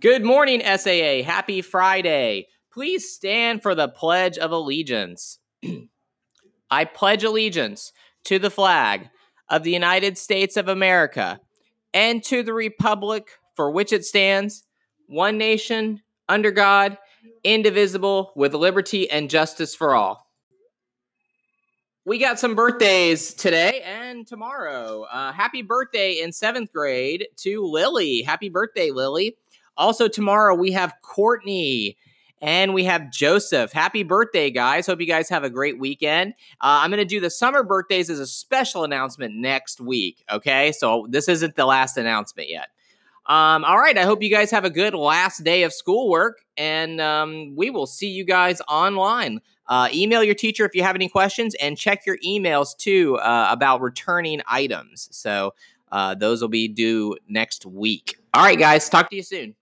[0.00, 1.22] Good morning, SAA.
[1.22, 2.46] Happy Friday.
[2.72, 5.38] Please stand for the Pledge of Allegiance.
[6.70, 7.92] I pledge allegiance
[8.24, 9.10] to the flag
[9.50, 11.38] of the United States of America
[11.92, 14.64] and to the Republic for which it stands,
[15.06, 16.96] one nation, under God,
[17.44, 20.30] indivisible, with liberty and justice for all.
[22.06, 25.02] We got some birthdays today and tomorrow.
[25.02, 28.22] Uh, happy birthday in seventh grade to Lily.
[28.22, 29.36] Happy birthday, Lily.
[29.80, 31.96] Also, tomorrow we have Courtney
[32.42, 33.72] and we have Joseph.
[33.72, 34.86] Happy birthday, guys.
[34.86, 36.34] Hope you guys have a great weekend.
[36.60, 40.24] Uh, I'm going to do the summer birthdays as a special announcement next week.
[40.30, 40.72] Okay.
[40.72, 42.68] So this isn't the last announcement yet.
[43.26, 43.96] Um, all right.
[43.96, 47.86] I hope you guys have a good last day of schoolwork, and um, we will
[47.86, 49.40] see you guys online.
[49.68, 53.48] Uh, email your teacher if you have any questions, and check your emails too uh,
[53.50, 55.08] about returning items.
[55.12, 55.54] So
[55.92, 58.16] uh, those will be due next week.
[58.34, 58.88] All right, guys.
[58.88, 59.54] Talk to you soon.